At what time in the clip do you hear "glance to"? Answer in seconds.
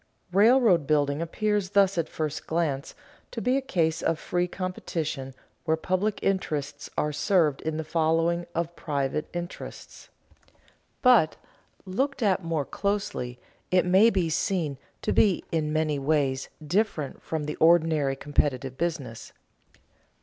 2.47-3.39